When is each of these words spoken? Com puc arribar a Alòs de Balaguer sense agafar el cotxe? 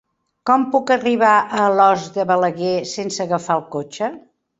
Com 0.49 0.61
puc 0.75 0.93
arribar 0.95 1.33
a 1.33 1.59
Alòs 1.65 2.05
de 2.15 2.25
Balaguer 2.31 2.73
sense 2.93 3.21
agafar 3.27 3.59
el 3.61 3.63
cotxe? 3.77 4.11